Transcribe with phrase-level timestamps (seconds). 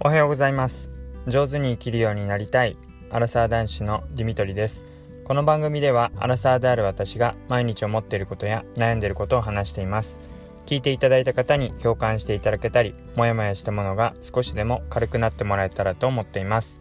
[0.00, 0.92] おはようございます。
[1.26, 2.76] 上手に生きるようになりたい。
[3.10, 4.86] アラサー男子のディミトリです。
[5.24, 10.20] この番組ではアラサーである私が毎日思っていることや悩んでいることを話しています。
[10.66, 16.80] 聞いていただいた方に共感していただけたりモヤモヤしたものが少しでも軽くなってもらえたらと思っています。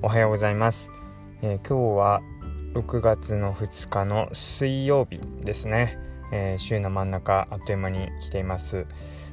[0.00, 0.88] おはようございます、
[1.42, 2.22] えー、今日は
[2.72, 5.98] 6月の2日の水曜日ですね、
[6.32, 8.86] えー、週の真ん中あっという間に来ています。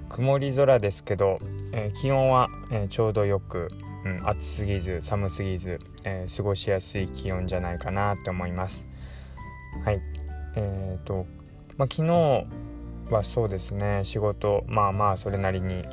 [0.10, 1.40] 曇り空ですけど、
[1.72, 3.70] えー、気温は、えー、ちょうどよく、
[4.06, 8.88] うん、暑すぎず寒すぎず、えー、過ごしやすい気温じゃないかなって思います。
[9.84, 10.02] はい。
[10.56, 11.28] えーと
[11.78, 12.48] まあ、昨日
[13.12, 15.84] はそうですね仕事まあまあそれなりに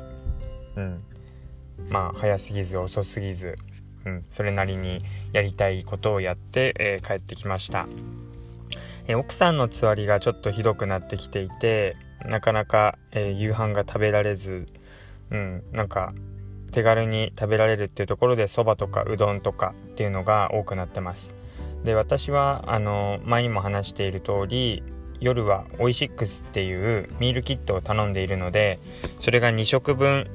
[0.75, 1.03] うん
[1.89, 3.55] まあ早すぎず遅すぎず、
[4.05, 4.99] うん、それなりに
[5.33, 7.87] やりたいことをやって、え帰ってきました。
[9.07, 14.65] え奥さんのつわりがちょっとひどくなってきていてなかなか、えー、夕飯が食べられず、
[15.31, 16.13] うん、なんか
[16.71, 21.35] 手軽に食べられるっていうところでそばとかうどんとかっていうのが多くなってます。
[21.83, 24.83] で私はあの前にも話している通り
[25.19, 28.79] 夜はオイシックスっていうミールキットを頼んでいるので
[29.19, 30.27] それが2食分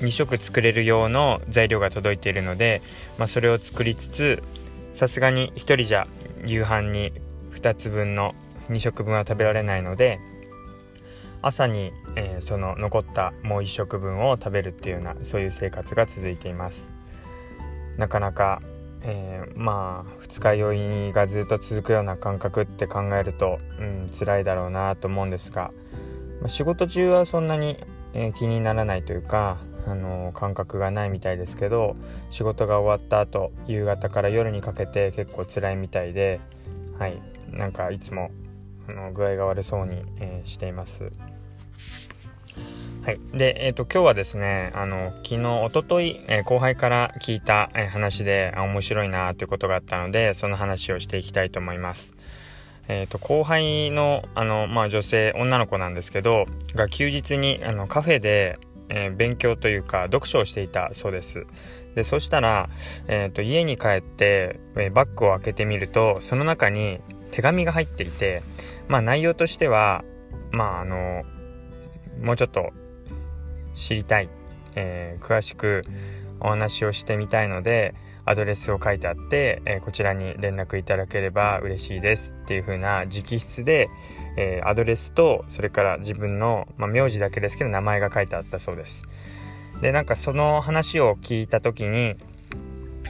[0.00, 2.80] 2食作れる用の材料が届いているので、
[3.18, 4.42] まあ、それを作りつつ
[4.94, 6.06] さすがに1人じゃ
[6.46, 7.12] 夕飯に
[7.52, 8.34] 2つ分の
[8.70, 10.18] 2食分は食べられないので
[11.46, 16.90] 朝に、えー、その残ったもう1食分を食べるっていうようなそういう生活が続いています
[17.98, 18.62] なかなか、
[19.02, 20.72] えー、まあ二日酔
[21.08, 25.70] いがずっと続くような感覚って考えると、うん、辛いだろうなと思うんですが、
[26.40, 27.76] まあ、仕事中はそんなに、
[28.14, 31.94] えー、気にならないというかあの感覚がないみたいですけど
[32.30, 36.40] 仕事が終わった後夕方から夜にかけて結構辛いみたいで
[36.98, 38.30] はいなんかいつも
[38.88, 41.12] あの具合が悪そうに、えー、しています。
[43.04, 43.20] はい。
[43.34, 52.14] で、え、ー、と、今日はですね、あの、昨日、おととい、えー、後輩から聞いた、えー、話で、面白いなということがあったので、その話をしていきたいと思います。
[52.88, 61.46] えっ、と、後輩の、あの、まあ、女性、女の子なんですけど、が休日に、あの、カフェで、え勉強というか、読書をしていたそうです。
[61.94, 62.70] で、そしたら、
[63.06, 67.00] えっ、と、家に帰って、えバッグを開けてみると、その中に
[67.32, 68.42] 手紙が入っていて、
[68.88, 70.04] まあ、内容としては、
[70.52, 71.24] まあ、あの、
[72.22, 72.72] もうちょっと
[73.74, 74.28] 知りたい、
[74.74, 75.84] えー、詳しく
[76.40, 77.94] お話をしてみたいので
[78.26, 83.88] アドレスを書いてあって、えー、こちらに連絡いただければ嬉しいですっていう風な直筆で、
[84.36, 89.02] えー、アドレスとそれから自分の、まあ、名字だけですけど名前が書いてあったそうです。
[89.80, 92.14] でなんかその話を聞いた時に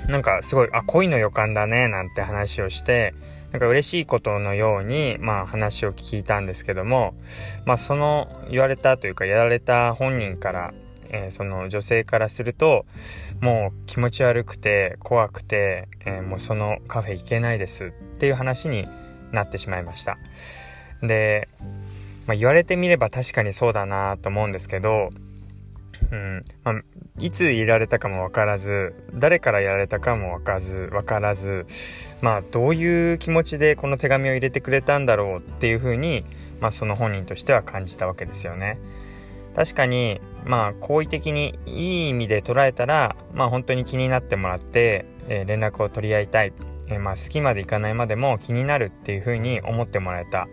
[0.09, 3.15] なんかすごいあ恋の予感だねなんて話をして
[3.55, 7.15] なんか嬉しいことのように、まあ話を聞いたんですけども、
[7.65, 10.75] まあその言われたというかやられた本人から、
[11.11, 12.85] えー、その女性からすると、
[13.41, 18.89] もう気持ち悪くて怖くて、えー、もうそのカフェ行けないですっていう話に
[19.31, 20.19] なってしまいました。
[21.01, 21.49] で、
[22.27, 25.11] まあ、言われてみれば確かにそうだなと思うんですけど、
[26.15, 26.45] うん。
[26.63, 26.75] まあ、
[27.19, 31.67] いつ入れられたかも分からず誰からやられたかも分からず分からず
[32.23, 36.25] まあどういう気持ちでこの手紙を入れてくれたんだろうっていうふうに、
[36.61, 38.79] まあ、その本人としては感じたわけですよね。
[39.57, 46.53] 確かにまあ好意的にいい意味で捉えたらまあ本当に気になってもらって、えー、連絡を取り合いたい、
[46.89, 50.49] えー、まあ好きまでいかないまでも気になるっていうふうに思ってもらえた。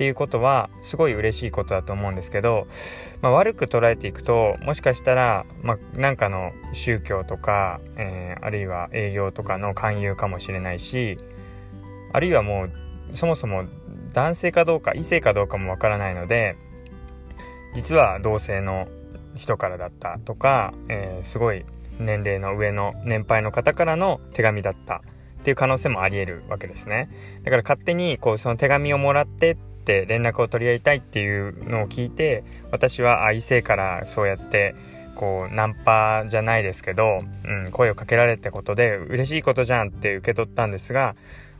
[0.00, 2.66] っていうことはすごい嬉しいことだと思うんですけど、
[3.20, 11.18] まあ、悪く捉えていくともしかしたら、まあ、かの宗教とか、えー、あるいは営業とかの勧誘かもしれないし
[12.14, 12.70] あるいはもう
[13.12, 13.64] そもそも
[14.14, 16.56] 男性かどうか異性かどうかもわからないので
[17.74, 18.88] 実は同性の
[19.34, 21.66] 人からだったとか、えー、すごい
[21.98, 25.02] 年齢の上の年配の方からの手紙だった
[25.40, 27.10] っていう可能性もあり得るわけですね。
[27.44, 34.74] だから勝手にこうその手紙をもらってって連絡を取り合いたいっていうのを聞いて私は異性からそうやって
[35.14, 41.14] こうナンパじゃないですけど、うん、声をかけられたことで嬉しいことじゃんって受け取ったんですが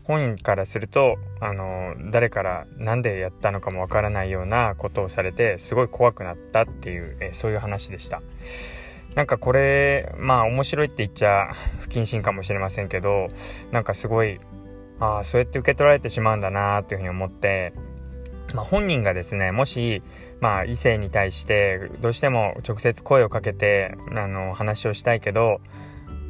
[0.04, 8.22] 本人からするとあの誰から何でやったのかもわからないようなことをされてすごい怖くなったっていう、えそういう話でした。
[9.14, 13.28] なんかこれまあ面白いって言っちゃ不謹慎かもしれませんけど
[13.72, 14.38] なんかすごい
[15.00, 17.72] ああそうやって受け取られてしまうんだなっていうふうに思って
[18.54, 20.02] まあ、本人がですねもし、
[20.40, 25.60] まあ、異性に対してどうしても直接声をかけてあの話をしたいけど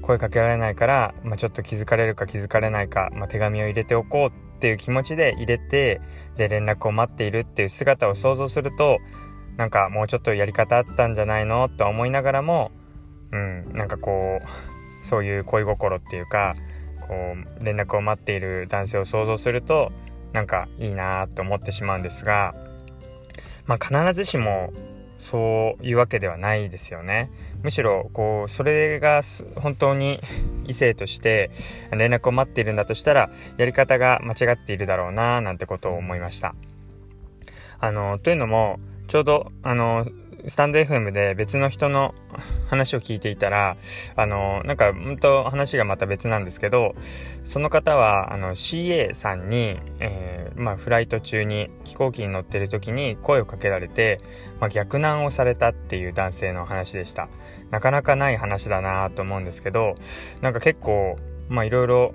[0.03, 6.01] 声かけられないから、まあ、ちょっと気づかれるか気づかれないか、まあ、手紙を入れておこうっていう気持ちで入れて
[6.37, 8.99] で連絡を待っているっていう姿を想像すると
[9.57, 11.69] なんかもうちょっとやり方あったんじゃないの？
[11.69, 12.73] と思いながらも
[13.33, 16.57] うん、なんかこうそういう恋心っていうか
[17.01, 17.15] こ
[17.61, 19.93] う連絡を待っている男性を想像すると
[20.33, 22.55] なんかいいなと思ってしまうんですが、
[23.67, 24.73] まあ、必ずしも
[25.19, 27.31] そういうわけではないですよね。
[27.63, 29.21] むしろこうそれが
[29.57, 30.21] 本当に
[30.67, 31.51] 異性として
[31.93, 36.55] 連絡を待っているんだとしたらやり方が間違っているだろうななんてことを思いました。
[37.79, 38.79] あのというのも
[39.09, 40.07] ちょうどあの
[40.49, 42.15] スタンド FM で別の人の
[42.69, 43.77] 話を聞いていたら、
[44.17, 46.95] あの、なんか、うんと話がまた別なんですけど、
[47.45, 54.21] その方は、あの、CA さんに、えー、まあ、フライト中に飛行機に乗ってる時に声をかけられて、
[54.61, 57.29] まあ、逆難をされたっていう男性の話でした。
[57.71, 59.97] なかなかない話だなと思うんですけど、
[60.41, 61.17] なんか結構、
[61.49, 62.15] まあ、いろいろ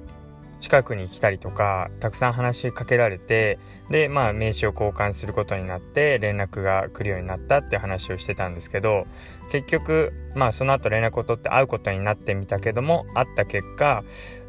[0.60, 3.60] 近くに来たりとかたくさん話しかけられて
[3.90, 9.06] でまあ名刺を交換することになって連絡が来るようになったって話をしてたんですけど
[9.52, 14.04] 結局まあその後連絡を取って会うことになってみたけども会った結果、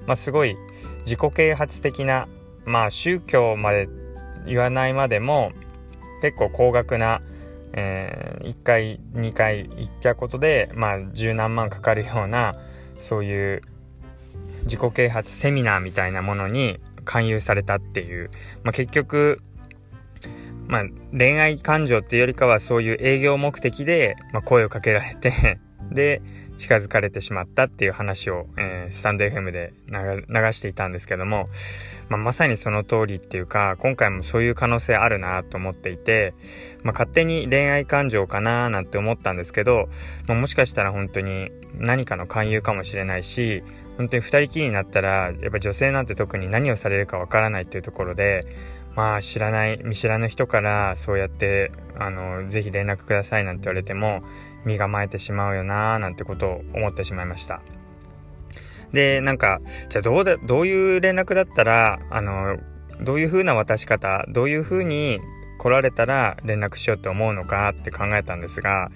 [0.07, 0.57] まあ、すごい
[1.05, 2.29] 自己啓発的な
[2.65, 3.89] まあ宗教まで
[4.47, 5.53] 言わないまでも
[6.23, 7.21] 結構高額な
[7.77, 12.55] えー、1回2回行ったことでまあ十何万かかるような
[13.01, 13.63] そういう
[14.67, 18.31] 自己啓発セミナーみたいなものに勧誘されたっていう、
[18.63, 19.41] まあ、結局、
[20.67, 20.83] まあ、
[21.17, 25.59] 恋愛感情っていうよりかはそういう営業目的で、まあ、声をかけられて
[25.91, 26.21] で
[26.59, 31.49] 近づかれてしまったっていう話を、えー、スタンド FM で流していたんですけども、
[32.09, 36.35] まあ、まさにその通りっていうか今回もそういう可能性あるなと思っていて、
[36.83, 39.89] まあ、勝手に恋愛感情かななんて思ったんですけど、
[40.27, 43.63] まあ、もしかしたら本当に何かの勧誘かもしれないし
[43.97, 48.47] 本当に2人きりになったらやっぱ女性なんて特に何をされるかわからないっていうところで
[48.95, 54.23] まあ知らない見知らぬ人からそうやってあのぜひ連絡くださいなんて言われても
[54.65, 57.63] 身構えてしまうよなーなんてことを思ってしまいました。
[58.93, 62.57] でなんかじゃあどうだどういう連絡だったらあの
[63.01, 65.21] どういう風な渡し方どういう風に
[65.59, 68.91] 来られたら連絡しようと思うのかって考えたんですが、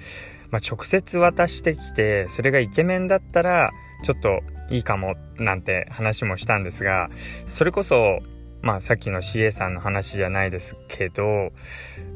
[0.51, 7.11] まあ、直接渡してきてそれがイケメンだったらちょっといいかもなんて話もしたんですが
[7.47, 8.21] それこそ
[8.63, 11.53] まあさっきの CA さんの話じゃないですけど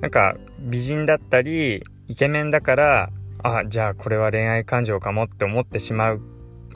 [0.00, 3.10] なんか美人だったりイケメンだから
[3.42, 6.20] あじゃあこれは恋愛感情かもって思ってしまう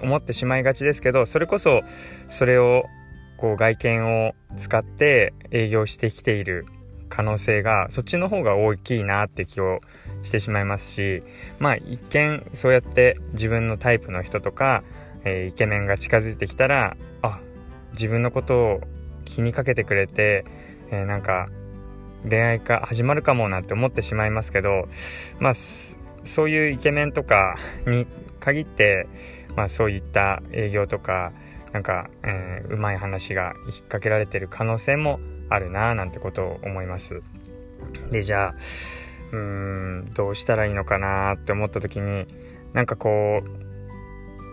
[0.00, 1.80] 思ってしまいがちですけどそれこそ
[2.28, 2.84] それを
[3.36, 6.66] こう外見を使って営業してきている
[7.08, 9.80] 可能性がそっちの方が大きいなって気を
[10.22, 11.22] してしまいますし
[11.58, 14.82] まあ一見そうやって自分のタイプの人とか
[15.24, 17.40] えー、イケメンが近づいてきたらあ
[17.92, 18.80] 自分のことを
[19.24, 20.44] 気にかけてくれて、
[20.90, 21.48] えー、なんか
[22.28, 24.84] 恋愛か始まるかもなんて思ってしまいますけど
[25.38, 27.56] まあそういうイケメンとか
[27.86, 28.06] に
[28.40, 29.06] 限って、
[29.56, 31.32] まあ、そういった営業とか
[31.72, 37.22] なんか、えー、うまい話が引っ掛けられてる可能性もあるななんてことを思います。
[38.10, 38.54] でじゃあ
[39.32, 42.26] うーんどうしたらいいのかなって思った時に
[42.72, 43.67] なんかこう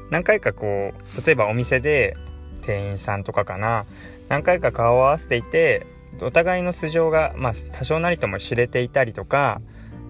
[0.09, 2.15] 何回かこう例えばお店で
[2.61, 3.85] 店員さんとかかな
[4.29, 5.85] 何回か顔を合わせていて
[6.21, 9.61] お互いの素性が、まあ、多少なりとも知れていたりとか、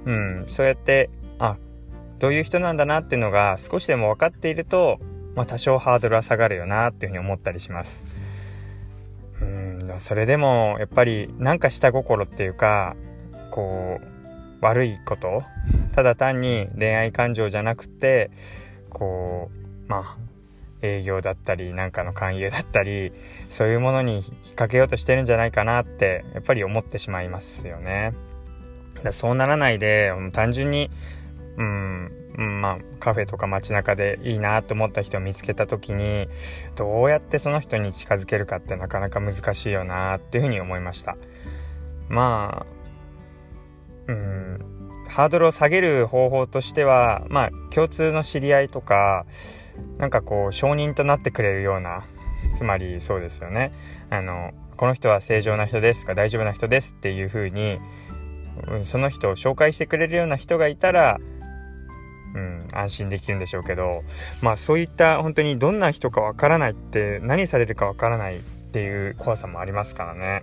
[0.06, 1.10] うん、そうやって
[1.40, 1.58] あ
[2.20, 5.00] どういう人なんだなっていうのが少しでも分かっていると、
[5.36, 8.04] まあ、多少ハードルは下がるよなっていうふうに思ったりします。
[9.42, 12.96] うんそれでもやっぱりなんか下心っていうか
[13.52, 15.44] こう悪いこと
[15.92, 18.32] ただ単に恋愛感情じゃなくて
[18.90, 20.18] こうまあ
[20.82, 23.12] 営業だったりなんかの勧誘だったり
[23.50, 28.14] そういうものに引っ掛けようとしてるんじゃないかなってやっぱり思ってしまいますよね。
[29.04, 30.90] だそうならないで単純に
[31.58, 36.28] うんまあカフェとか街中でいいなと思った人を見つけた時に
[36.76, 41.16] どうやってその人に近づけるかってなかなか難しいよなっていうふうに思いました
[42.10, 42.66] ま
[44.08, 49.26] あうんハードルを下げる方法としてはまあ共通の知り合いとか
[49.98, 52.04] なんかこう承認となってくれるような
[52.54, 53.72] つまりそうですよね
[54.10, 57.80] あのこの人は正常な人ですか大丈夫な人ですっていう風に、
[58.68, 61.20] うん、その人を紹介してくれるような人がいたら、
[62.34, 64.04] うん、安心できるんでしょうけど
[64.42, 70.42] まあそういった本当にどんな人かわからないって何されるかわからないっていう怖さもありますからね。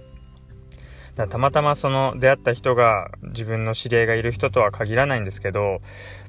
[1.17, 5.81] だたまたまその出会った人が自分の知り合いがいる人とは限らないんですけど、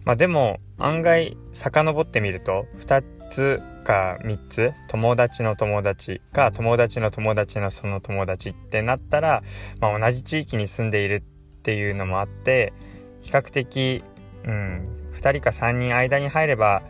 [0.03, 9.43] まあでも案外遡ってみると2つか3つ友達の友達か友達の友達のその友達ってなったら、
[9.79, 12.73] まあ、同じ地域に住んでいるっていうのもあって
[13.21, 14.03] 比較的、
[14.45, 16.81] うん、2人か3人間に入れば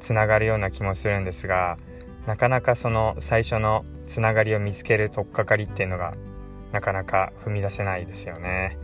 [0.00, 1.78] つながるような気もするんですが
[2.26, 6.14] なかなかその最初のつながりを見つける取っかかりっていうのが
[6.72, 8.78] なかなか踏み出せないですよね。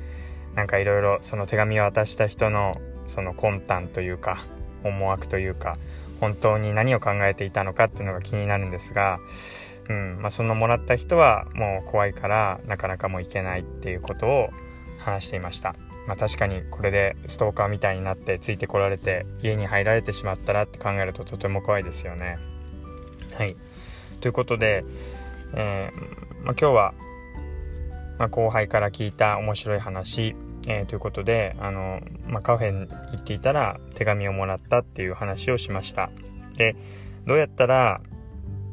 [0.55, 4.39] なんかいろいろその手紙を渡した人のその魂胆というか
[4.85, 5.77] 思惑というか
[6.21, 9.19] 本当に何を考えていたのかっていうのが気になるんですが、
[9.89, 14.51] うんまあ、そのもらった人はもう怖いからなかなかもう行けないっていうことを
[14.99, 15.75] 話していました。
[16.07, 22.39] まあ、確かにこれでストーカーみたいになってついてこられて家に入られてしまったらって考えるととても怖いですよね。
[23.35, 23.57] はい
[24.21, 24.85] ということで、
[25.55, 26.95] えー、まあ、今日は、
[28.19, 30.35] まあ、後輩から聞いた面白い話
[30.67, 36.11] えー、ということであの、まあ、カフェに行っていたら手紙をもらったっていう話をしました。
[36.57, 36.77] で
[37.27, 38.01] どうやったら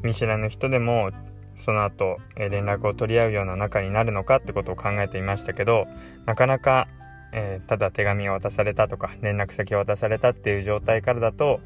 [0.04, 1.12] 見知らぬ人でも
[1.56, 5.86] その後、えー、連絡を取り合うような仲になるのかってことを考えていましたけど
[6.26, 6.88] なかなか、
[7.32, 11.62] えー、ただ手紙を渡されたとか連絡先を渡されたっていう状態からだと、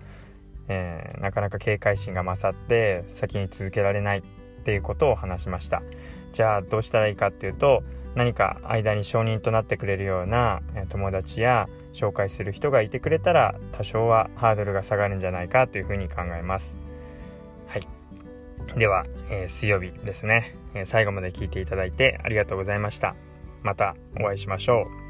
[0.68, 4.22] えなかなか警戒心が勝って先に続けられないっ
[4.64, 5.82] ていうことを話しました。
[6.32, 7.84] じゃあどうしたらいいかっていうと
[8.16, 16.78] 何か間に承認となってくれるような友達や紹介する人がいてくれたら多少はハードルが下がるんじゃないかというふうに考えます。
[17.68, 17.88] はい。
[18.78, 23.16] では、えー、水曜日ですね、えー、最後まで聞いていただいてありがとうございました。
[23.64, 25.10] またお会いしましょう。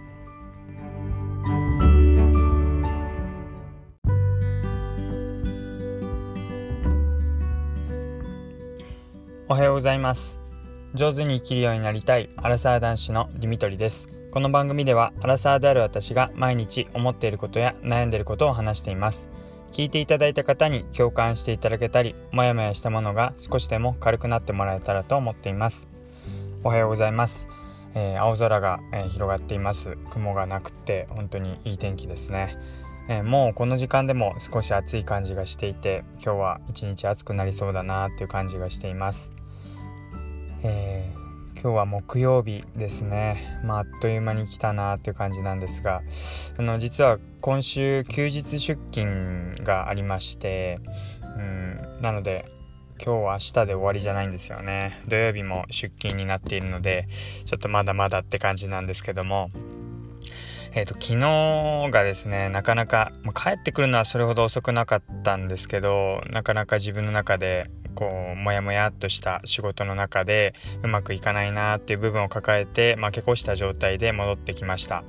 [9.51, 10.38] おはようございます。
[10.95, 14.09] 上手に生きるようになりたいアラサー男子のディミトリです。
[14.31, 19.29] この番組ではアラサーである私が毎日思っていることや悩んでいることを話しています。
[19.71, 25.87] 聞いていただいた方に共感していただけたりモヤモヤしたものが少しでも軽くなってもらえたらと思っています。
[26.63, 27.47] おはようございます、
[27.93, 29.95] えー、青空が、えー、広がっています。
[30.09, 32.57] 雲がなくて本当にいい天気ですね。
[33.09, 39.38] えー、もうこの時間でも少し暑い感じがしていて今日は一日暑くなりそうだなっていう感じがしています。
[40.63, 46.01] えー、今日は木曜日ですね、まあ、あっという間に来たなっていう感じなんですが
[46.57, 50.79] あの実は今週休日出勤がありまして
[51.37, 52.45] うんなので
[53.01, 55.01] 今日は明日で終わりじゃないんですよね。
[55.07, 57.07] 土曜日も出勤になっているので
[57.45, 59.51] ちょっとまだまだって感じなんですけども
[60.75, 67.65] えーと、昨日がですねなかなか、まあ、帰ってくるのはそれほど遅くなかったんですけどなかなか自分の中で
[67.99, 70.53] こうモヤモヤっとした仕事の中で
[70.83, 75.03] うまくいかないなっていう部分を抱えて負け越した状態で戻ってきました。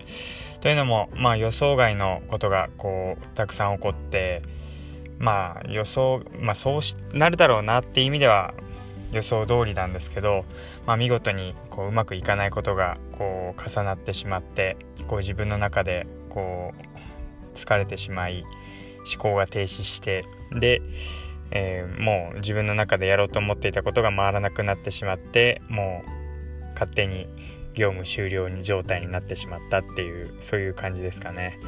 [0.61, 4.42] というのも、まあ、予想外のことがこうたくさん起こって
[5.20, 8.54] まあ予想、まあ、そうなるだろうなっていう意味では
[9.12, 10.44] 予想通りなんですけど、
[10.85, 18.44] まあ、見事にこううまくいかないことがこう重なってしまってこう自分の中でこう疲れてしまい
[19.12, 20.82] 思考が停止してで
[21.52, 26.11] えー、もう自分の中でやろうと思っていたことが回らなくなってしまってもう
[26.75, 27.26] 勝手に
[27.75, 31.59] 業務終了に状態になってしまったっていうそういう感じですかね。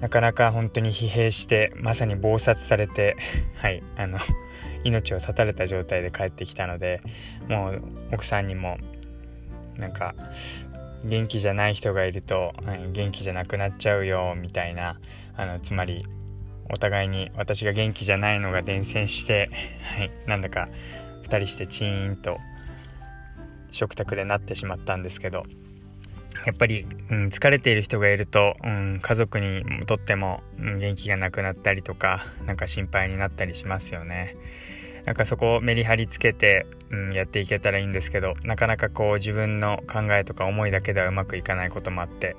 [0.00, 3.16] なかなか本当に疲弊してまさに暴殺されて
[3.56, 4.18] はいあの
[4.84, 7.00] 命を絶たれた状態で帰ってきたので
[7.48, 8.76] もう奥さんにも
[9.78, 10.14] なんか
[11.04, 12.52] 元気じゃない人がいると、
[12.92, 14.98] 元気じゃなくなっちゃうよみたいな
[15.36, 16.04] あのつまり
[16.70, 19.50] お互いに私が元気じゃないのが伝染して、
[19.96, 20.68] はい、なんだか
[21.24, 22.38] 2人してチーンと
[23.70, 25.44] 食卓でなってしまったんですけど
[26.44, 34.34] やっぱり、うん、疲れている人がいると、うん、家族にとっても、うん、元気がなくなったりとかなんか心配になったりしますよね。
[35.06, 42.36] なんかそこをメリハリつけて、うん、やっていけたらいいんですけどなかなかこう自分の考えとか思いだけではうまくいかないこともあって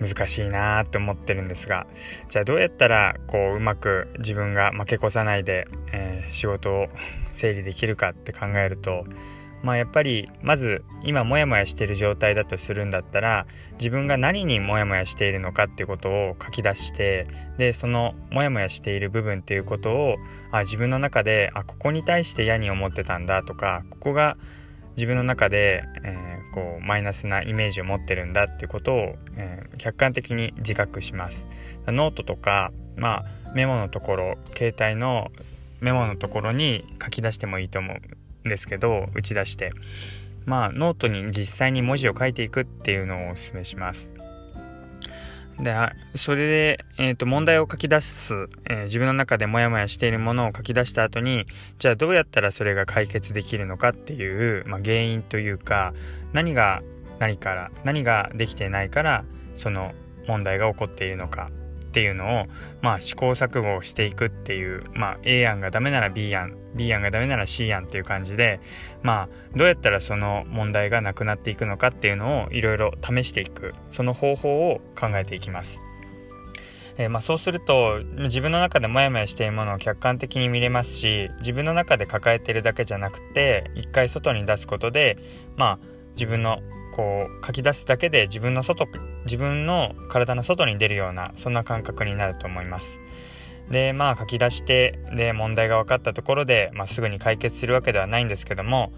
[0.00, 1.86] 難しいなーって思ってるんですが
[2.30, 6.88] じゃあどうやったらこううまく自分が負け越さないで、えー、仕事を
[7.32, 9.04] 整理できるかって考えると
[9.62, 13.46] まあやっぱりまず今モヤモヤしている状態だとするんだったら
[13.78, 20.16] 自分が何にモヤモヤしているのかっていうことを書き出してでそのモヤモヤしている部分っていうことを
[20.50, 24.36] あ自分の中であここに対して嫌に思ってたんだとかここが
[24.96, 31.48] 自分の中で、えー、こうマイナスなイメージを持ってるんだっていうことを、えー、客観的に自覚します。
[31.88, 35.32] ノートとか、まあ、メモのところ携帯の
[35.80, 39.72] メモのところに書き出してもいいと思うんですけど打ち出して。
[40.46, 44.12] まあノートに実際に文字を書いていくっていうのをお勧めします。
[45.60, 45.74] で
[46.16, 51.46] それで、えーと、問題を書き出す、えー、自分の中でモヤモヤしているものを書き出した後に
[51.78, 55.94] じゃあどうやったらそれが解決できるのかっていう、まあ、原因というか
[56.32, 56.82] 何が
[57.20, 59.92] 何から何ができてないからその
[60.26, 61.50] 問題が起こっているのか
[61.88, 62.46] っていうのを、
[62.82, 68.60] まあ、試行錯誤していくっていう、まあ、A 案がダメなら B 案 B 案がダメなら C 案っていう感じで、
[69.02, 75.80] まあ、どうやったらその問題がなくなっていくのかっていうのをいろいろ試していくその方法を考えていきます。
[76.96, 85.18] えー、まあ、そうすると自分の中でモヤモヤしているものを客観的に見れますし自分の中で抱えているだけじゃなくて一回外に出すことで
[85.56, 85.78] まあ
[86.14, 86.60] 自分の
[86.94, 88.86] こう書き出すだけで自分の外
[89.24, 93.00] 自分の体の外に出るようなそんな感覚になると思います。
[93.70, 98.92] でまあ書き出してで問題が分かったところで、まあ、すぐに解決するわけではないんですけども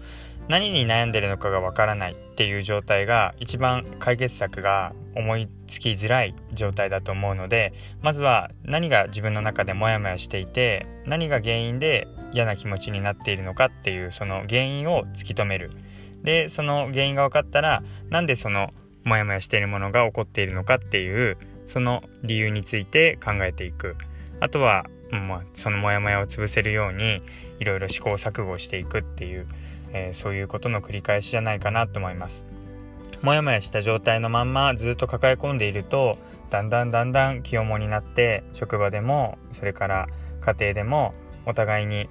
[0.49, 15.71] 何に悩んでるのかが分からないっていう状態が一番解決策が思いつきづらい状態だと思うのでまずは何が自分の中でモヤモヤしていて何が原因で嫌な気持ちになっているのかっていうその原因を突き止める。
[16.23, 23.95] でその原因が分かったらなんでそのモヤモヤしているものが起こっているのかっていうその理由について考えていく。
[24.39, 27.21] あとは、まあ、そのモヤモヤを潰せるように
[27.59, 29.47] いろいろ試行錯誤していくっていう、
[29.93, 32.45] えー、そういうことの繰り返しじゃないかなと思います。
[33.21, 36.17] モヤモヤした状態のまんまずっと抱え込んでいると
[36.49, 40.07] だんだんだんだん気重になって職場でもそれから
[40.39, 41.13] 家庭でも
[41.45, 42.07] お互いに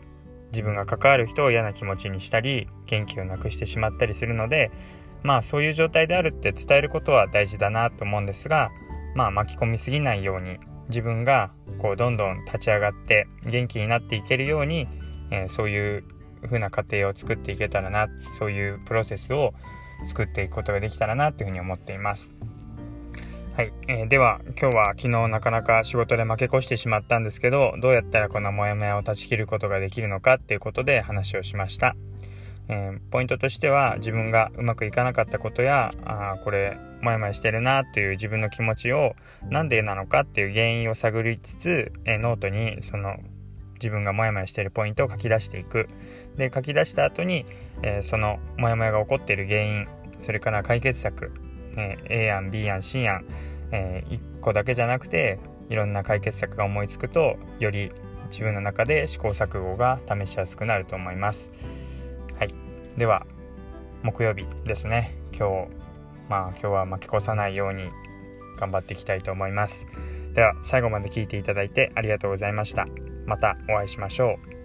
[0.50, 4.70] 自分が関わる人を嫌な気持ちにしたり元気をなくしてしまったりするので
[5.22, 8.70] まあそういう状態であるって伝えることは大事だなと思うんですが
[9.14, 14.88] まあ巻き込みすぎないように自分がこうどんどん立ち上がって元気になっていけるように、
[15.30, 16.04] えー、そういう
[16.44, 19.54] 風な過程を作っていけたらなそういうプロセスを
[20.04, 22.34] 作っていくことができたらなというふうに思っています。
[23.56, 31.96] はい、えー、では今日は昨日なかなか仕事で負け越してしまったんですけどどうやったらこのモヤモヤを断ち切ることができるのかっていうことで話をしました、
[32.68, 39.14] えー、ポイントとしては自分がうまくいかなかったことやあこれモヤモヤしてるなという自分の気持ちを
[39.48, 43.16] なんでなのかっていう原因を探りつつ、えー、ノートにその
[43.74, 45.88] 自分がモヤモヤしているポイントを書き出していく
[46.36, 47.44] で書き出した後に、
[47.82, 49.86] えそのモヤモヤが起こっている原因
[50.22, 51.32] それから解決策
[51.76, 53.24] え、A 案 B 案 C 案、
[53.70, 57.90] え、1個だけじゃなくていろんな解決策が思いつくとより
[58.30, 61.50] 自分の中で試行錯誤が試しやすくなると思います。
[62.96, 63.26] では
[64.02, 65.86] 木曜日ですね今日
[66.28, 67.90] まあ今日は負け越さないように
[68.58, 69.86] 頑張っていきたいと思います。
[70.32, 72.86] では最後まで聞いていただいてありがとうございました。
[73.26, 74.55] またお会いしましょう。